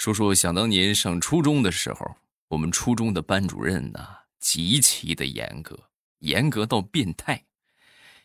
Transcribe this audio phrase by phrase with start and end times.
[0.00, 2.16] 说说想当年上初中的时候，
[2.48, 4.00] 我们初中的班主任呢
[4.38, 5.78] 极其的严格，
[6.20, 7.44] 严格到变态。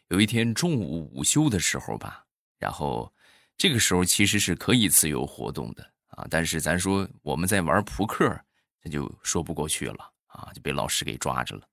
[0.07, 2.25] 有一天中午午休的时候吧，
[2.57, 3.13] 然后
[3.57, 8.33] 这个时候其实是可以自由活动的啊，但是咱说我们在玩扑克，
[8.81, 11.67] 那就说不过去了啊，就被老师给抓着了。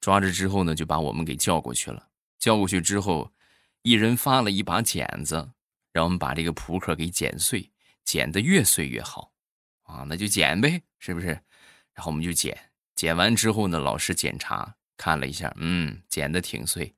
[0.00, 2.04] 抓着之后呢，就把我们给叫过去了。
[2.40, 3.32] 叫过去之后，
[3.82, 5.48] 一人发了一把剪子，
[5.92, 7.70] 让我们把这个扑克给剪碎，
[8.02, 9.30] 剪得越碎越好。
[9.86, 11.28] 啊，那就剪呗，是不是？
[11.94, 12.56] 然后我们就剪，
[12.94, 16.94] 剪完之后呢，老师检查看了一下，嗯，剪的挺碎。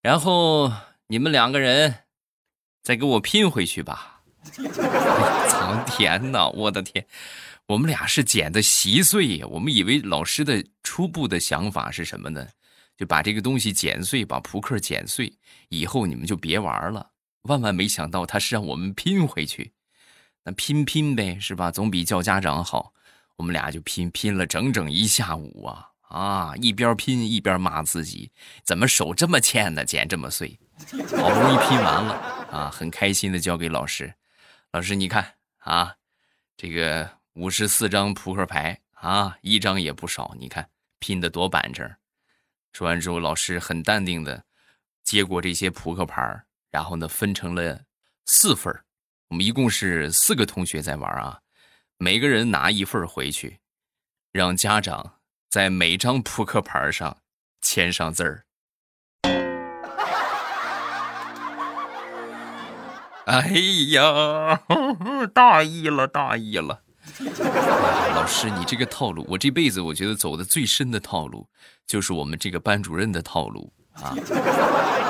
[0.00, 0.72] 然后
[1.08, 1.94] 你们两个人
[2.82, 4.22] 再给我拼回去吧。
[5.50, 7.06] 苍天呐，我的天！
[7.66, 12.48] 我们俩是剪的稀碎呀，我们以为老师的初步的想法是什么呢？
[12.96, 15.32] 就把这个东西剪碎，把扑克剪碎，
[15.68, 17.10] 以后你们就别玩了。
[17.42, 19.72] 万万没想到，他是让我们拼回去。
[20.44, 21.70] 那拼拼呗，是吧？
[21.70, 22.92] 总比叫家长好。
[23.36, 26.54] 我们俩就拼拼了整整一下午啊啊！
[26.56, 28.30] 一边拼一边骂自己，
[28.64, 29.82] 怎么手这么欠呢？
[29.82, 30.58] 剪这么碎，
[31.16, 32.12] 好不容易拼完了
[32.52, 34.12] 啊，很开心的交给老师。
[34.72, 35.94] 老师，你看啊，
[36.54, 40.36] 这个五十四张扑克牌啊，一张也不少。
[40.38, 41.90] 你看拼的多板正。
[42.74, 44.44] 说完之后，老师很淡定的
[45.02, 47.84] 接过这些扑克牌，然后呢，分成了
[48.26, 48.78] 四份
[49.30, 51.38] 我们一共是四个同学在玩啊，
[51.98, 53.60] 每个人拿一份回去，
[54.32, 57.18] 让家长在每张扑克牌上
[57.60, 58.44] 签上字儿。
[63.26, 63.52] 哎
[63.92, 64.62] 呀，
[65.32, 66.82] 大意了，大意了！
[67.20, 71.48] 老师，你这个套路，我这辈子我觉得走的最深的套路，
[71.86, 74.12] 就是我们这个班主任的套路啊！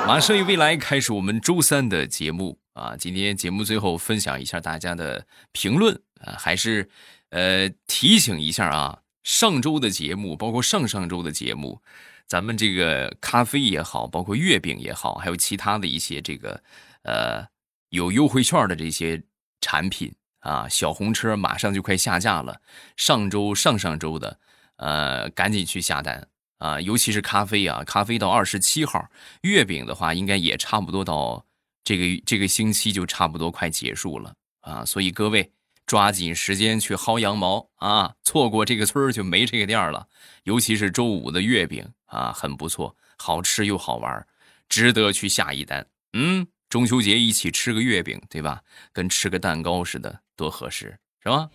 [0.05, 2.60] 马上与未来开始我们周三的节目。
[2.73, 6.89] 啊，今天节目最后分享一下大家的评论啊，还是
[7.29, 11.81] 呃提醒一下啊，上周的节目，包括上上周的节目，
[12.27, 16.63] 咱们这个咖啡也好，包括月饼也好，还有其他的一些这个
[17.03, 17.45] 呃
[17.89, 19.21] 有优惠券的这些
[19.59, 22.61] 产品啊，小红车马上就快下架了。
[22.95, 24.39] 上周、上上周的，
[24.77, 26.25] 呃，赶紧去下单
[26.57, 29.09] 啊，尤其是咖啡啊，咖啡到二十七号，
[29.41, 31.45] 月饼的话应该也差不多到。
[31.83, 35.51] 这个这个星期就差不多快结束了啊，所以各位
[35.85, 38.13] 抓紧时间去薅羊毛啊！
[38.23, 40.07] 错过这个村就没这个店了。
[40.43, 44.25] 尤其是周五的月饼啊，很不错，好吃又好玩，
[44.69, 45.85] 值得去下一单。
[46.13, 48.61] 嗯，中秋节一起吃个月饼，对吧？
[48.93, 51.49] 跟吃个蛋糕似的，多合适，是吧？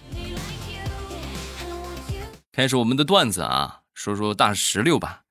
[2.52, 5.22] 开始我们的段子啊，说说大石榴吧。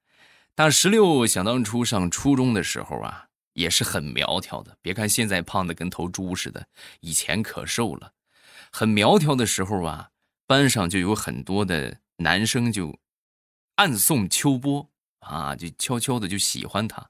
[0.56, 3.25] 大石榴想当初上初中的时候啊。
[3.56, 6.68] 也是很苗条的，别看现在胖的跟头猪似的，
[7.00, 8.12] 以前可瘦了。
[8.70, 10.10] 很苗条的时候啊，
[10.46, 13.00] 班上就有很多的男生就
[13.76, 14.90] 暗送秋波
[15.20, 17.10] 啊，就悄悄的就喜欢她。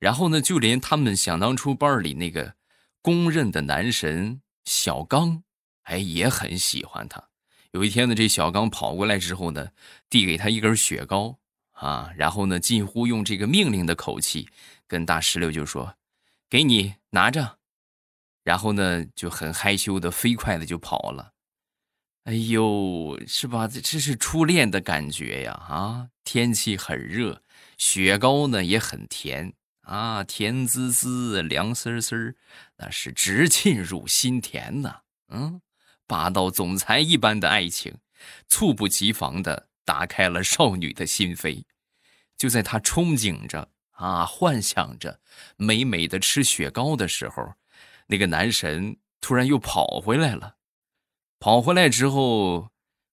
[0.00, 2.54] 然后呢，就连他们想当初班里那个
[3.00, 5.44] 公认的男神小刚，
[5.84, 7.28] 哎，也很喜欢她。
[7.70, 9.68] 有一天呢，这小刚跑过来之后呢，
[10.08, 11.38] 递给他一根雪糕
[11.70, 14.48] 啊，然后呢，近乎用这个命令的口气。
[14.90, 15.94] 跟大石榴就说
[16.50, 17.58] ：“给你拿着。”
[18.42, 21.34] 然后呢，就很害羞的飞快的就跑了。
[22.24, 23.68] 哎呦，是吧？
[23.68, 25.52] 这这是初恋的感觉呀！
[25.52, 27.44] 啊，天气很热，
[27.78, 32.36] 雪糕呢也很甜啊，甜滋滋、凉丝丝
[32.78, 35.02] 那是直沁入心田呐。
[35.28, 35.62] 嗯，
[36.08, 37.98] 霸道总裁一般的爱情，
[38.48, 41.62] 猝不及防的打开了少女的心扉。
[42.36, 43.70] 就在她憧憬着。
[44.00, 44.24] 啊！
[44.24, 45.20] 幻想着
[45.56, 47.52] 美美的吃雪糕的时候，
[48.06, 50.56] 那个男神突然又跑回来了。
[51.38, 52.70] 跑回来之后，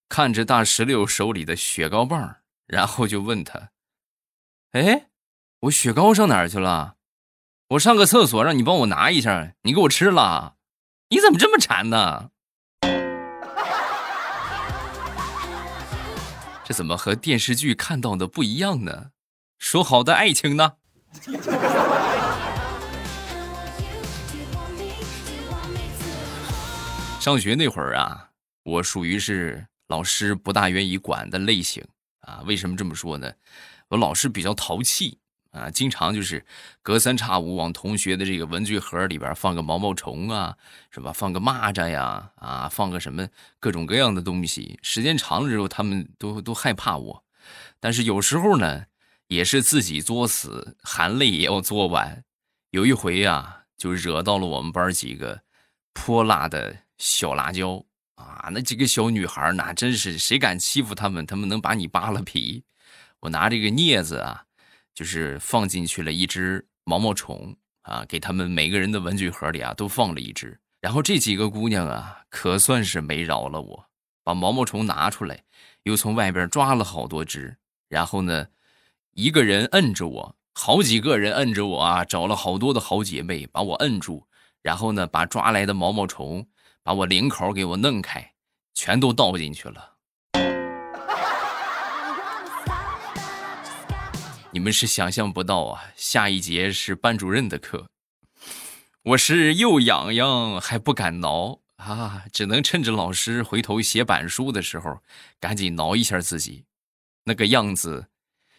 [0.08, 3.72] 看着大石榴手里的雪糕棒，然后就问他
[4.72, 5.10] ：“哎，
[5.62, 6.96] 我雪糕上哪儿去了？
[7.72, 10.56] 我上个厕所让你帮我拿一下，你给我吃了？
[11.10, 12.32] 你怎么这么馋呢？
[16.64, 19.12] 这怎么和电视剧看到的不一样呢？”
[19.58, 20.74] 说好的爱情呢？
[27.20, 28.30] 上学那会儿啊，
[28.64, 31.84] 我属于是老师不大愿意管的类型
[32.22, 32.42] 啊。
[32.46, 33.34] 为什么这么说呢？
[33.90, 35.20] 我老师比较淘气
[35.52, 36.46] 啊，经常就是
[36.82, 40.56] 隔三差五往同学的这个文具盒里边放个毛毛虫啊，
[40.92, 41.12] 是吧？
[41.12, 43.28] 放个蚂蚱呀，啊，放个什么
[43.60, 44.80] 各种各样的东西。
[44.82, 47.24] 时间长了之后，他们都都害怕我。
[47.80, 48.86] 但是有时候呢。
[49.28, 52.24] 也是自己作死，含泪也要作完。
[52.72, 55.42] 有一回啊，就惹到了我们班几个
[55.94, 57.84] 泼辣的小辣椒
[58.16, 62.64] 啊，那几个小女孩那真是谁敢欺负她们，她们能把你扒了皮。
[63.20, 64.44] 我拿这个镊子啊，
[64.94, 70.60] 就是放进去了一只毛毛虫啊，给他们每个人的文具盒里啊都放了一只。
[70.80, 73.86] 然后这几个姑娘啊，可算是没饶了我，
[74.24, 75.44] 把毛毛虫拿出来，
[75.84, 77.58] 又从外边抓了好多只。
[77.90, 78.48] 然后呢，
[79.18, 84.28] 一个人摁着我，好几个人摁着我啊，找了好多的好姐妹把我摁住。
[84.62, 86.48] 然后呢，把抓来的毛毛虫，
[86.84, 88.34] 把我领口给我弄开，
[88.76, 89.96] 全都倒进去了。
[94.52, 97.88] 你们是想象不到啊，下一节是班主任的课，
[99.02, 105.00] 我是又痒痒还不敢挠啊，只能趁着老师回头写板书的时候，
[105.40, 106.66] 赶紧挠一下自己，
[107.24, 108.10] 那个样子，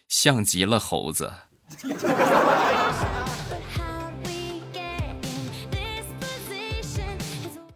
[0.09, 1.31] 像极了猴子。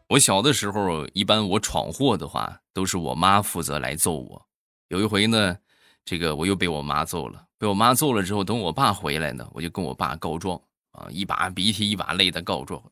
[0.09, 4.45] 我小的时候，一般我闯祸的话，都是我妈负责来揍我。
[4.89, 5.55] 有一回呢，
[6.03, 7.45] 这个我又被我妈揍了。
[7.59, 10.59] 被我妈揍了之后，等我爸回来呢，我就跟我爸告状
[10.91, 12.83] 啊，一把鼻涕一把泪的告状。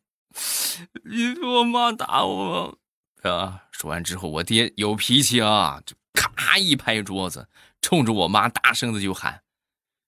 [1.04, 2.78] 你说我妈打我
[3.24, 3.64] 啊！
[3.72, 7.48] 说完之后，我爹有脾气啊，就咔一拍桌子，
[7.82, 9.42] 冲着我妈大声的就喊：“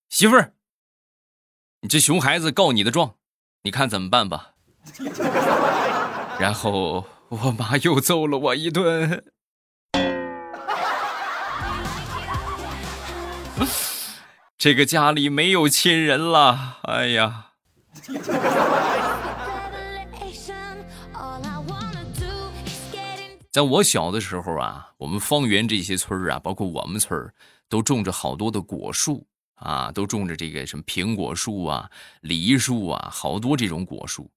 [0.09, 0.53] 媳妇儿，
[1.81, 3.15] 你这熊孩子告你的状，
[3.63, 4.53] 你看怎么办吧？”
[6.39, 9.25] 然后我妈又揍了我一顿。
[14.57, 17.47] 这个家里没有亲人了，哎呀！
[23.51, 27.31] 在我小的时候啊，我们方圆这些村啊，包括我们村
[27.73, 29.25] 都种着好多的果树
[29.55, 31.89] 啊，都种着这个什么苹果树啊、
[32.21, 34.29] 梨树啊，好多这种果树。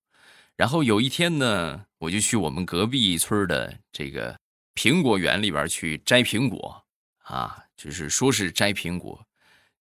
[0.57, 4.35] 然后有一天呢，我就去我们隔壁村的这个
[4.75, 6.83] 苹果园里边去摘苹果，
[7.25, 9.27] 啊，就是说是摘苹果，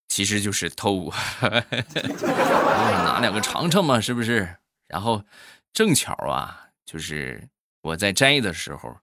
[0.10, 1.10] 其实就是偷，
[1.40, 4.58] 拿两个尝尝嘛，是不是？
[4.90, 5.24] 然后
[5.72, 7.48] 正巧啊，就是
[7.84, 8.98] 我在摘的时候，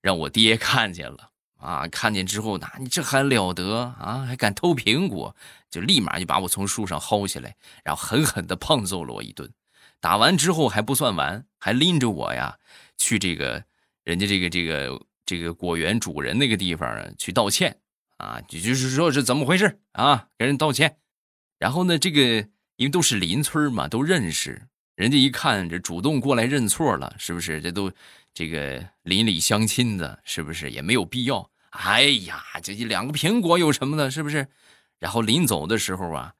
[0.00, 4.24] 让我爹看见了，啊，看见之后，那你这还了得啊？
[4.26, 5.34] 还敢偷苹果？
[5.70, 7.54] 就立马就把我从树上薅下来，
[7.84, 9.48] 然后狠狠的胖揍了我一顿。
[10.00, 12.56] 打完之后还不算完，还拎着我呀
[12.96, 13.62] 去这个
[14.02, 17.76] 人家这个这个这个果园主人那个地方去道歉
[18.16, 20.26] 啊，就就是说是怎么回事啊？
[20.38, 20.96] 给人道歉。
[21.58, 24.66] 然后呢，这个因为都是邻村嘛，都认识，
[24.96, 27.60] 人家一看这主动过来认错了，是不是？
[27.60, 27.92] 这都
[28.32, 30.70] 这个邻里乡亲的，是不是？
[30.70, 31.50] 也没有必要。
[31.70, 34.48] 哎呀，这两个苹果有什么的，是不是？
[34.98, 36.34] 然后临走的时候啊，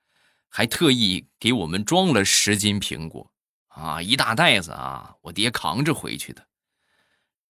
[0.49, 3.33] 还特意给我们装了十斤苹果。
[3.69, 5.15] 啊，一大袋子啊！
[5.23, 6.49] 我爹扛着回去的。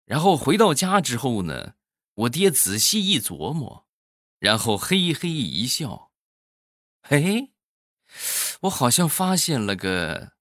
[0.04, 1.74] 然后回到家之后呢，
[2.14, 3.86] 我爹仔细一琢磨，
[4.38, 6.10] 然后嘿嘿一笑
[7.02, 7.52] ：“嘿，
[8.62, 10.32] 我好像发现了个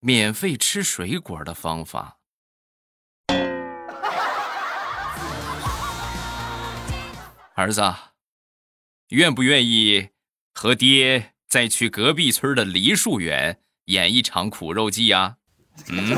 [0.00, 2.18] 免费吃水果的方法。”
[7.54, 7.82] 儿子，
[9.08, 10.08] 愿不愿意
[10.54, 13.58] 和爹再去隔壁村的梨树园？
[13.86, 15.36] 演一场苦肉计呀，
[15.88, 16.16] 嗯，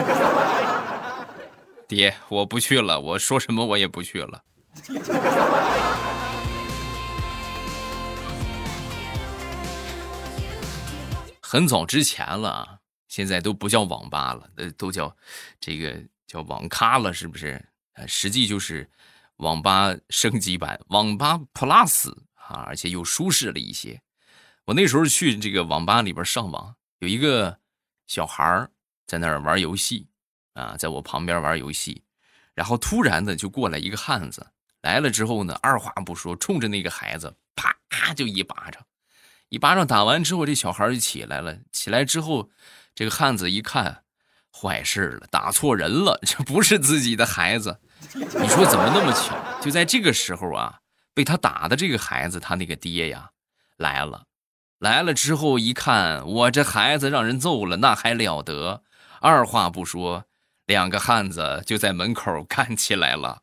[1.89, 3.01] 爹，我不去了。
[3.01, 4.45] 我说什么我也不去了。
[11.41, 15.17] 很早之前了，现在都不叫网吧了，呃，都叫
[15.58, 17.65] 这个叫网咖了，是不是？
[17.94, 18.89] 呃，实际就是
[19.36, 24.00] 网吧升级版，网吧 Plus 啊，而且又舒适了一些。
[24.67, 26.74] 我那时候去这个网吧里边上网。
[27.00, 27.58] 有一个
[28.06, 28.69] 小孩
[29.06, 30.08] 在那儿玩游戏，
[30.55, 32.03] 啊，在我旁边玩游戏，
[32.55, 34.46] 然后突然的就过来一个汉子，
[34.81, 38.86] 来了之后呢，二话不说，冲着那个孩子啪就一巴掌，
[39.48, 41.58] 一巴掌打完之后，这小孩就起来了。
[41.72, 42.50] 起来之后，
[42.94, 44.05] 这个汉子一看，
[44.53, 47.81] 坏事了，打错人了，这不是自己的孩子。
[48.15, 49.37] 你说怎么那么巧？
[49.61, 50.81] 就在这个时候啊，
[51.15, 53.31] 被他打的这个孩子，他那个爹呀
[53.77, 54.25] 来了。
[54.81, 58.82] 来了之后一看，我这孩子让人揍了，那还了得！
[59.20, 60.25] 二话不说，
[60.67, 63.41] 两个汉子就在门口干起来了。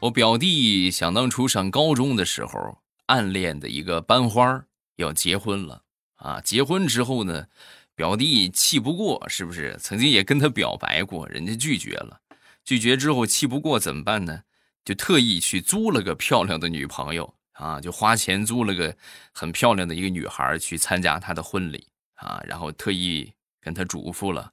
[0.00, 4.64] 我表弟想当初上高中的时候，暗恋的一个班花
[4.96, 5.83] 要结婚了
[6.24, 6.40] 啊！
[6.40, 7.46] 结婚之后呢，
[7.94, 9.76] 表弟气不过，是不是？
[9.78, 12.20] 曾经也跟他表白过，人家拒绝了。
[12.64, 14.42] 拒绝之后气不过怎么办呢？
[14.84, 18.96] 就特意去租了个漂亮的女朋友啊，就花钱租了个
[19.32, 24.52] 很漂亮的一个女孩去参加他的婚礼啊，然后特意跟他嘱咐了，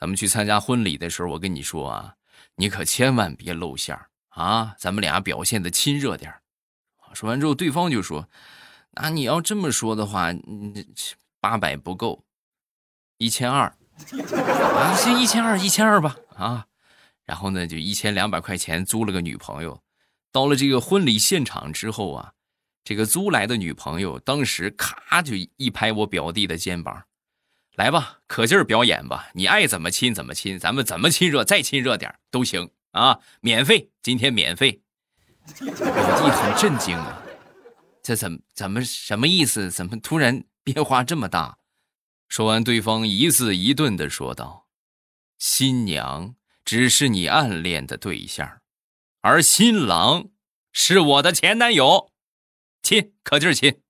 [0.00, 2.14] 咱们去参加婚礼的时候，我跟你说啊，
[2.56, 3.96] 你可千万别露馅
[4.30, 6.34] 啊，咱们俩表现的亲热点
[7.14, 8.28] 说完之后，对方就说
[9.00, 10.32] ：“那你要这么说的话，
[11.40, 12.24] 八百不够，
[13.18, 16.66] 一千二啊，行，一千二，一千二吧，啊。”
[17.26, 19.82] 然后呢，就一千两百块钱租了个女朋友。
[20.30, 22.32] 到了这个婚礼现场之后啊，
[22.84, 27.04] 这个租来的女朋友当时咔就一拍我表弟的肩膀
[27.74, 34.80] ：“来吧，可劲儿表演吧，你爱怎么亲怎么亲，咱们怎么亲热再亲热点都行啊，免费，今天免费。
[35.58, 37.22] ”表弟很震惊啊，
[38.06, 39.68] 这怎怎么什么意思？
[39.68, 41.58] 怎么突然 变化这么大？
[42.28, 44.68] 说完，对方一字一顿的说道
[45.38, 48.60] ：“新娘。”只是你暗恋的对象，
[49.22, 50.28] 而新郎
[50.72, 52.12] 是我的前男友，
[52.80, 53.80] 亲，可劲儿亲。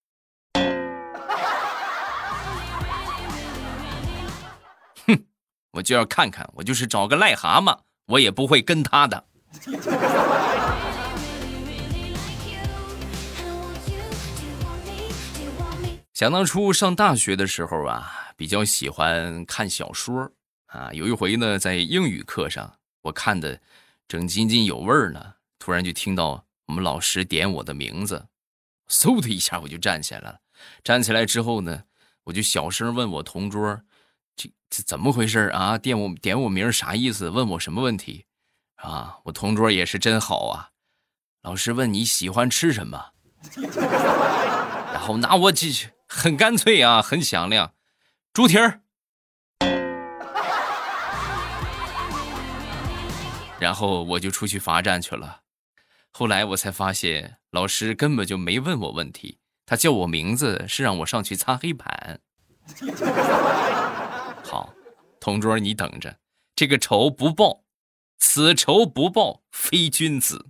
[5.06, 5.26] 哼，
[5.72, 9.26] 我就要看看，我就是找个癞蛤蟆，我也不会跟他的。
[16.16, 20.32] 想当初上大学的时候啊，比较喜欢看小说。
[20.68, 23.60] 啊，有一回呢，在英语课上，我看的
[24.08, 28.28] 正津津有味呢，突然就听到我们老师点我的名字，
[28.88, 30.38] 嗖的一下我就站起来了。
[30.82, 31.82] 站起来之后呢，
[32.24, 33.82] 我就小声问我同桌
[34.34, 35.76] ：“这这怎么回事啊？
[35.76, 37.28] 点我点我名啥意思？
[37.28, 38.24] 问我什么问题？”
[38.80, 40.70] 啊，我同桌也是真好啊。
[41.42, 43.12] 老师问你喜欢吃什么，
[44.94, 45.66] 然后那我这
[46.16, 47.74] 很干脆啊，很响亮，
[48.32, 48.80] 猪蹄儿。
[53.60, 55.42] 然后我就出去罚站去了。
[56.10, 62.20] 后来我才发现，老师根本就没问我问题，他叫我名字是让我上去擦黑板。
[64.42, 64.72] 好，
[65.20, 66.16] 同桌你等着，
[66.56, 67.64] 这个仇不报，
[68.18, 70.46] 此仇不报非君子。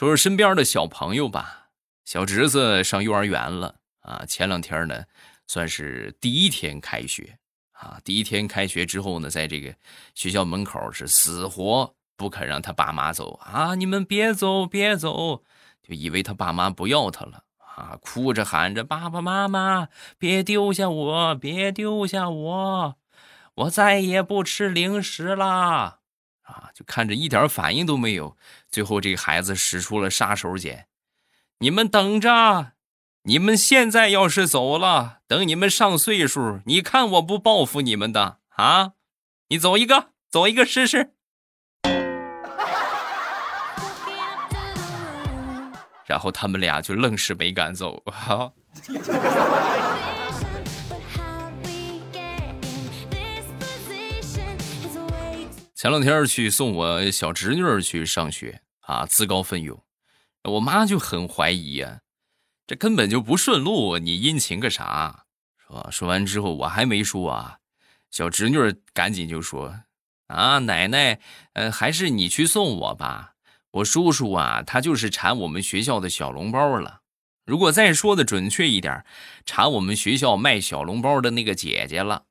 [0.00, 1.68] 说说身边的小朋友吧，
[2.06, 5.04] 小侄子上幼儿园了啊，前两天呢。
[5.46, 7.38] 算是第一天开学
[7.72, 8.00] 啊！
[8.02, 9.74] 第一天开学之后呢，在这个
[10.14, 13.74] 学校门口是死活不肯让他爸妈走啊！
[13.74, 15.42] 你们别走，别走，
[15.82, 17.98] 就以为他爸妈不要他了啊！
[18.00, 22.96] 哭着喊着：“爸爸妈妈，别丢下我，别丢下我，
[23.54, 25.98] 我再也不吃零食啦！”
[26.50, 28.36] 啊，就看着一点反应都没有。
[28.68, 30.84] 最后这个孩子使出了杀手锏
[31.58, 32.72] ：“你们等着。”
[33.24, 38.92] 你们现在要是走了，等你们上岁数，你看我不报复你们的啊！
[39.48, 41.12] 你走一个，走一个试试。
[46.06, 48.02] 然后他们俩就愣是没敢走。
[48.06, 48.52] 哈。
[55.80, 59.82] 前两天去送我小侄女去上学啊，自告奋勇，
[60.44, 62.00] 我妈就很怀疑呀。
[62.66, 65.24] 这根本就不顺路，你殷勤个啥？
[65.56, 67.60] 说说完之后，我还没说啊，
[68.10, 68.58] 小侄女
[68.92, 69.74] 赶紧就说
[70.28, 71.18] ：“啊，奶奶，
[71.54, 73.36] 呃，还是你去送我吧。
[73.70, 77.00] 我叔叔啊，他就是馋我们学校的小笼包了。
[77.46, 79.02] 如果再说的准确一点，
[79.46, 82.26] 馋我们学校卖小笼包的那个姐姐了。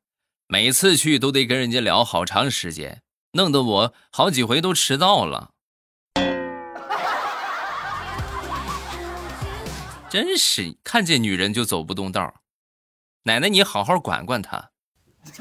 [0.45, 3.01] 每次去都得跟人家聊好长时间，
[3.33, 5.51] 弄得我好几回都迟到了。
[10.09, 12.41] ”真是看见女人就走不动道
[13.23, 14.71] 奶奶，你好好管管她。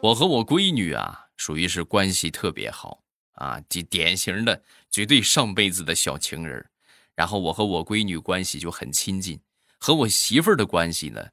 [0.00, 3.02] 我和我闺女啊，属于是关系特别好
[3.32, 6.70] 啊，即典型的绝对上辈子的小情人。
[7.16, 9.40] 然后我和我闺女关系就很亲近，
[9.80, 11.30] 和我媳妇儿的关系呢，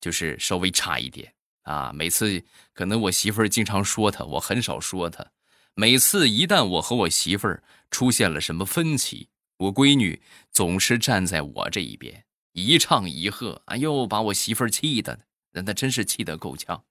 [0.00, 1.92] 就是稍微差一点啊。
[1.94, 5.32] 每次可能我媳妇儿经常说他，我很少说他。
[5.74, 16.84] 每次一旦我和我媳妇儿出现了什么分歧，我闺女总是站在我这一边，一唱一和，哎呦，把我媳妇儿气的，那那真是气得够呛。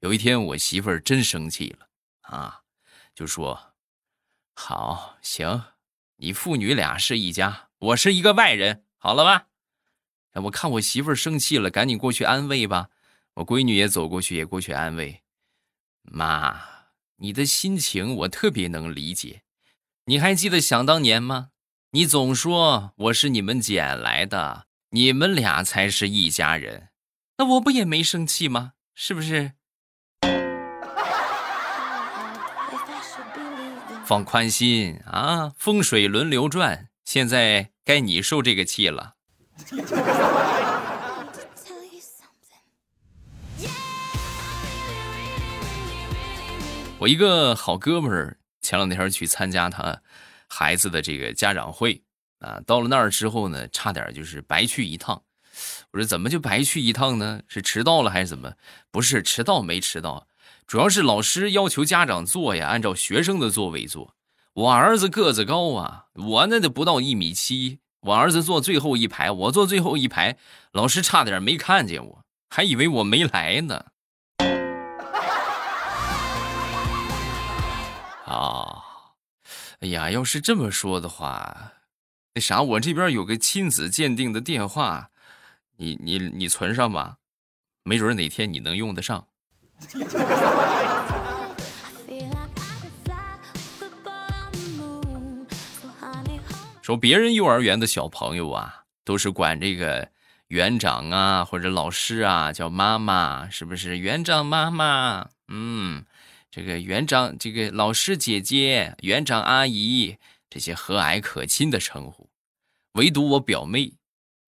[0.00, 1.88] 有一天，我媳妇儿真生气了，
[2.22, 2.62] 啊，
[3.14, 3.74] 就说
[4.54, 5.62] ：“好行，
[6.16, 9.46] 你父女俩是一家，我是一个外人，好了吧？”
[10.44, 12.88] 我看我媳妇儿生气了，赶紧过去安慰吧。
[13.34, 15.22] 我闺女也走过去，也过去安慰
[16.02, 16.60] 妈。
[17.18, 19.42] 你的心情我特别能理解，
[20.04, 21.48] 你还记得想当年吗？
[21.92, 26.88] 你总说我是你们捡来的，你们俩才是一家人，
[27.38, 28.74] 那我不也没生气吗？
[28.94, 29.52] 是不是？
[34.04, 39.15] 放宽心啊，风水轮流转，现在该你受这个气了。
[46.98, 50.00] 我一个好哥们儿前两天去参加他
[50.48, 52.02] 孩子的这个家长会
[52.38, 55.22] 啊，到了那儿之后呢，差点就是白去一趟。
[55.92, 57.42] 我说怎么就白去一趟呢？
[57.48, 58.54] 是迟到了还是怎么？
[58.90, 60.26] 不是迟到没迟到，
[60.66, 64.14] 主要是老师要求家长坐呀，按照学生的座位坐。
[64.54, 70.36] 我儿子个子高啊，我那得不到一米七，我儿子坐最后一排，我坐最后一排，
[70.70, 73.86] 老师差点没看见我，还以为我没来呢。
[78.26, 78.84] 啊，
[79.80, 81.72] 哎呀，要是这么说的话，
[82.34, 85.10] 那啥，我这边有个亲子鉴定的电话，
[85.78, 87.16] 你你你存上吧，
[87.82, 89.26] 没准哪天你能用得上。
[96.86, 100.08] 说别人幼儿园的小朋友啊，都是管这个
[100.46, 103.98] 园长啊或者老师啊叫妈妈，是不是？
[103.98, 106.06] 园长妈妈，嗯。
[106.48, 110.16] 这个园长，这个老师姐姐，园长阿姨，
[110.48, 112.30] 这些和蔼可亲的称呼，
[112.92, 113.94] 唯独我表妹，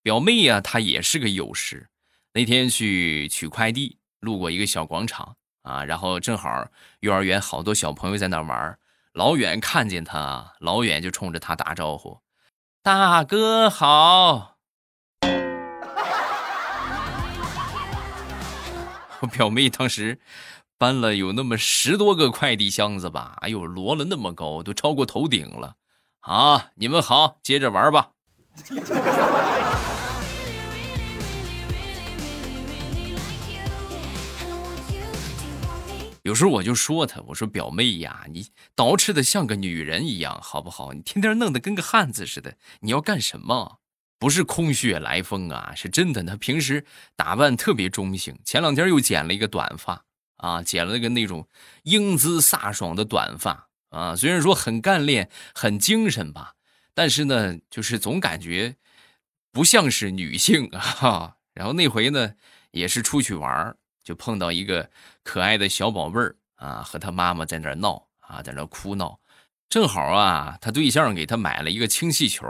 [0.04, 1.88] 表妹呀，她也是个幼师。
[2.34, 6.68] 那天去取快递，路过一个小广场啊，然后正好
[7.00, 8.78] 幼儿园好多小朋友在那玩，
[9.12, 12.20] 老远看见他，老远就冲着他打招呼
[12.82, 14.56] ：“大哥好。
[19.20, 20.18] ”我表妹当时。
[20.80, 25.74] 搬了有那么十多个快递箱子吧，哎呦，摞了那么高，都超过头顶了。
[26.20, 28.10] 啊，你们好，接着玩吧。
[36.28, 38.44] 有时候我就说他，我说表妹呀，你
[38.76, 40.92] 捯饬的像个女人一样，好不好？
[40.92, 43.78] 你天天弄得跟个汉子似的，你要干什么？
[44.18, 46.22] 不是空穴来风啊，是真的。
[46.22, 46.84] 他平时
[47.16, 50.04] 打扮特别中性，前两天又剪了一个短发。
[50.36, 51.48] 啊，剪了个那种
[51.84, 56.52] 英姿飒爽的短发啊，虽然说很干练、很精神吧，
[56.92, 58.76] 但是呢，就是总感觉
[59.50, 61.36] 不像是女性啊。
[61.54, 62.34] 然后那回呢，
[62.72, 63.74] 也是出去玩
[64.08, 64.88] 就碰到一个
[65.22, 69.20] 可爱的小宝贝儿啊，和他妈妈在那闹啊，在那哭闹。
[69.68, 72.46] 正好啊，他对象给他买了一个氢气球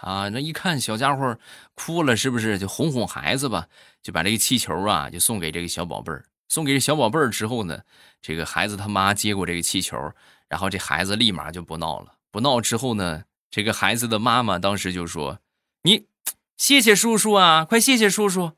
[0.00, 1.38] 啊，那一看小家伙
[1.74, 3.68] 哭了，是不是就哄哄孩子吧？
[4.02, 6.24] 就把这个气球啊，就送给这个小宝贝儿。
[6.48, 7.82] 送给这小宝贝儿之后呢，
[8.22, 10.10] 这个孩子他妈接过这个气球，
[10.48, 12.14] 然后这孩子立马就不闹了。
[12.30, 15.38] 不闹之后呢，这个孩子的妈妈当时就说
[15.84, 16.06] ：“你
[16.56, 18.52] 谢谢叔叔啊，快谢谢叔叔。”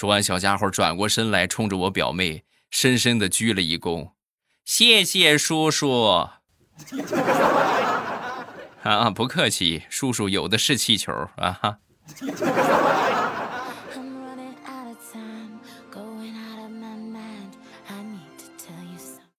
[0.00, 4.12] 说完，小家伙转过身来，冲着我表妹深深的鞠了一躬
[4.64, 6.26] ：“谢谢叔叔。
[8.82, 11.78] ”啊，不客气，叔叔有的是气球啊哈。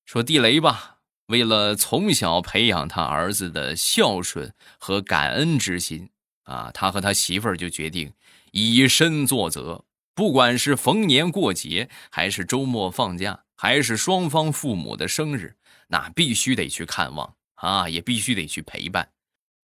[0.06, 6.12] 说地雷吧，为了从小培养他儿子的孝顺和感恩之心
[6.43, 8.13] 啊，他和他媳妇儿就决定
[8.52, 15.56] 以身作则，不管是逢年过节，还是周末放假，还是双方父母的生日，
[15.88, 19.10] 那必须得去看望啊，也必须得去陪伴。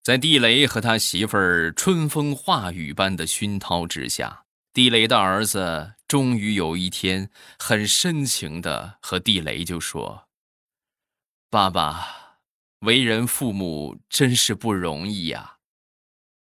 [0.04, 7.30] 在地雷和他媳妇儿春风化雨般的熏陶之下，地雷的儿子终于有一天
[7.60, 10.30] 很深情的和地雷就说
[11.52, 12.40] ：“爸爸，
[12.80, 15.57] 为人父母真是不容易呀！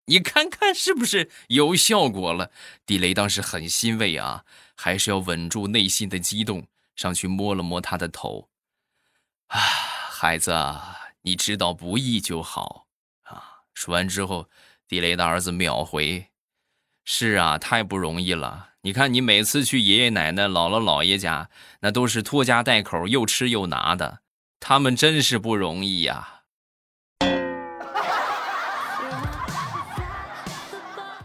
[0.07, 2.51] 你看看是不是有效果了？”
[2.85, 4.43] 地雷当时很欣慰啊，
[4.75, 8.49] 还是要稳住内心的激动，上去摸了摸他的头
[9.47, 10.53] ：“啊，孩子，
[11.21, 12.87] 你知道不易就好
[13.23, 14.49] 啊。”说完之后，
[14.87, 16.27] 地雷的儿子秒回
[17.05, 18.69] ：“是啊，太不容易了。
[18.81, 21.49] 你看，你每次去爷爷奶奶、姥姥姥爷家，
[21.81, 24.21] 那都是拖家带口，又吃又拿的，
[24.61, 26.35] 他们真是不容易呀。”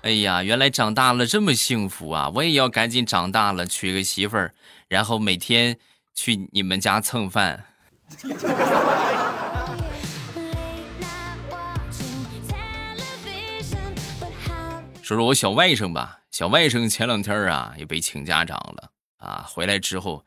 [0.02, 2.28] 哎呀，原来长大了这么幸福啊！
[2.34, 4.52] 我也要赶紧长大了，娶个媳妇儿，
[4.88, 5.78] 然后每天
[6.12, 7.64] 去你们家蹭饭。
[15.00, 20.24] 说说我小外甥吧，小外甥前两天啊也被请家长了啊，回来之后，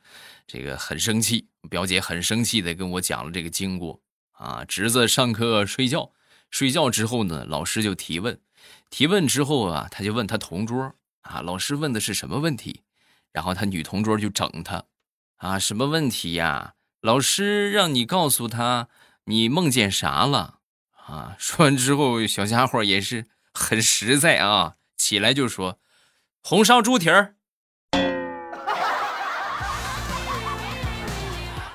[0.48, 4.00] 这个很生气，表姐很生气的跟我讲了这个经过
[4.32, 4.64] 啊。
[4.66, 6.10] 侄子上课睡觉，
[6.50, 8.40] 睡觉之后呢，老师就提问，
[8.90, 12.84] 提问之后啊，他就问他同桌啊，老师问的是什么问题，
[13.32, 14.86] 然后他女同桌就整他
[15.38, 16.76] 啊，什么问题呀？
[17.02, 18.88] 老师让你告诉他
[19.26, 20.60] 你梦见啥了
[21.06, 21.36] 啊？
[21.40, 25.80] 说完之后，小家伙也是很实在啊，起来就说
[26.42, 27.36] ：“红烧猪蹄儿。”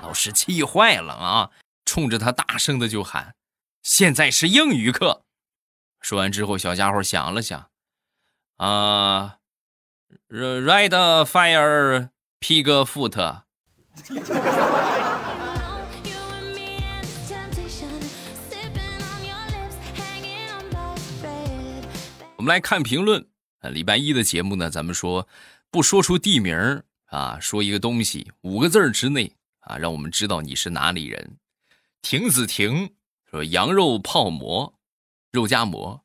[0.02, 1.50] 老师气坏了啊，
[1.84, 3.36] 冲着他大声的就喊
[3.82, 5.24] ：“现在是英语课。”
[6.00, 7.70] 说完之后，小家伙想了想，
[8.56, 9.36] 啊
[10.28, 10.90] ，Red
[11.26, 12.08] fire
[12.40, 13.42] pig foot。
[22.36, 23.26] 我们来看评论。
[23.70, 25.28] 礼拜一的节目呢，咱们说
[25.70, 31.36] 不说出地名啊，说一个东西五个字之内啊，让我们知道你是哪里人。
[32.00, 32.94] 亭子亭
[33.30, 34.79] 说羊肉泡馍，
[35.32, 36.04] 肉夹馍，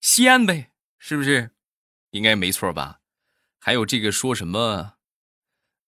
[0.00, 1.50] 西安呗，是不是？
[2.10, 3.00] 应该没错吧？
[3.58, 4.94] 还有这个说什么？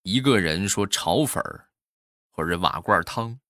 [0.02, 1.68] 一个人说炒粉儿，
[2.30, 3.40] 或者瓦罐汤，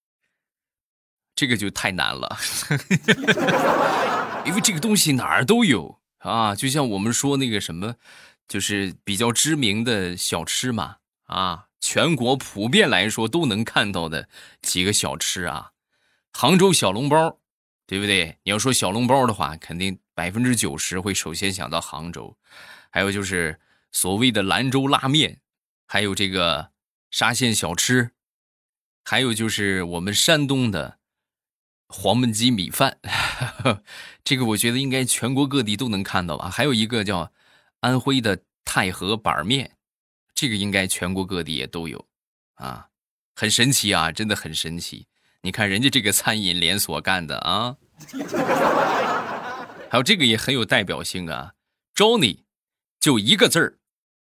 [1.34, 2.38] 这个就太难了，
[4.46, 6.54] 因为这个东西哪儿都有啊。
[6.54, 7.96] 就像我们说那个什么，
[8.48, 14.28] 就是比较知名的小吃嘛，啊，全国普遍来说都能看到的
[14.62, 15.72] 几个小吃啊，
[16.32, 17.39] 杭州小笼包，
[17.90, 18.38] 对不对？
[18.44, 22.38] 你要说小笼包的话，肯定百分之九十会首先想到杭州，
[22.88, 23.58] 还有就是
[23.90, 25.40] 所谓的兰州拉面。
[25.86, 26.70] 还有这个
[27.10, 28.12] 沙县小吃，
[29.02, 31.00] 还有就是我们山东的
[31.88, 33.00] 黄焖鸡米饭，
[34.22, 36.48] 这个我觉得应该全国各地都能看到吧。
[36.48, 37.32] 还有一个叫
[37.80, 39.76] 安徽的太和板面，
[40.32, 42.06] 这个应该全国各地也都有
[42.54, 42.90] 啊，
[43.34, 45.08] 很神奇啊，真的很神奇。
[45.42, 47.78] 你看人家这个餐饮连锁干的啊，
[49.90, 51.54] 还有这个也很有代表性啊
[51.94, 52.44] ，Johnny，
[53.00, 53.78] 就一个字儿，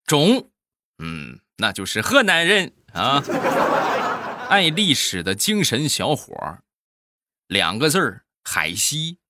[0.05, 0.51] 种，
[0.99, 1.41] 嗯。
[1.59, 3.23] 那就是河南人啊，
[4.51, 6.63] 爱历史的精神小伙儿
[7.47, 9.21] 两个字儿海西。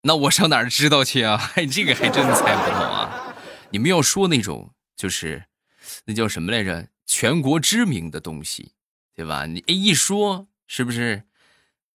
[0.00, 1.50] 那我上哪儿知道去啊？
[1.56, 3.36] 哎这个还真猜不透啊！
[3.68, 5.44] 你们要说那种就是
[6.06, 6.88] 那叫什么来着？
[7.04, 8.72] 全国知名的东西，
[9.14, 9.44] 对吧？
[9.44, 11.24] 你一说是不是？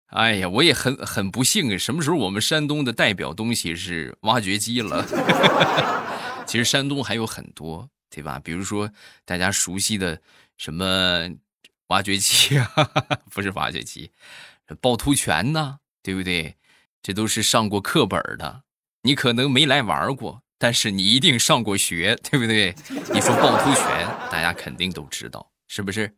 [0.08, 5.06] 哎呀，我也很很不幸，什么时候我们山东的代表东西是挖掘机了？
[6.48, 7.90] 其实山东还有很多。
[8.10, 8.40] 对吧？
[8.44, 8.90] 比如说
[9.26, 10.20] 大家熟悉的
[10.58, 11.30] 什么
[11.88, 12.72] 挖掘机啊，
[13.30, 14.10] 不是挖掘机，
[14.82, 16.56] 趵突泉呐，对不对？
[17.04, 18.64] 这都是上过课本的。
[19.04, 22.74] 你可能没来玩过，但是你一定上过学，对不对？
[23.14, 26.16] 你说趵突泉，大家肯定都知道，是不是？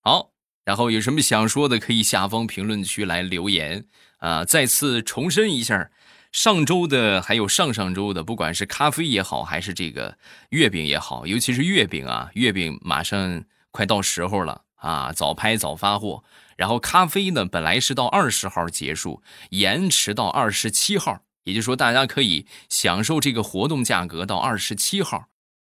[0.00, 0.32] 好，
[0.68, 3.86] 然后有什么想说的，可以下方评论区来留言
[4.18, 4.44] 啊！
[4.44, 5.90] 再次重申一下。
[6.30, 10.18] 上周的还有上上周的，不管是咖啡也好，还是这个
[10.50, 16.22] 月饼也好，尤其是月饼啊，月饼马上快到时候了啊，早拍早发货。
[16.58, 25.28] 然后咖啡呢，本来是到二十号结束，延迟到二十七号，也就是说大家可以享受这个活动价格到二十七号，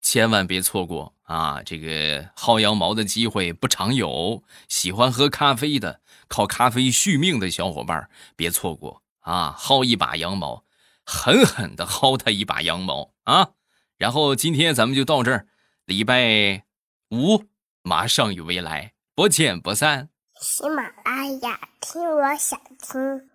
[0.04, 1.64] 千万别错过啊！
[1.64, 9.02] 这个薅羊毛的机会不常有，喜欢喝咖啡的，靠咖啡续命的小伙伴别错过。
[9.22, 10.66] 啊，薅一把羊毛，
[11.06, 13.52] 狠狠的薅他一把羊毛啊！
[13.98, 15.48] 然后今天咱们就到这儿，
[15.86, 16.66] 礼拜
[17.10, 17.46] 五
[17.82, 20.10] 马上有未来，不见不散。
[20.42, 23.30] 喜马拉雅，听我想听。